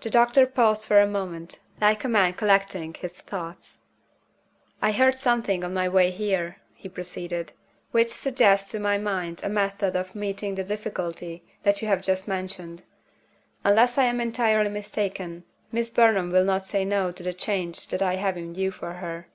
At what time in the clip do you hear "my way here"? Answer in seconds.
5.72-6.56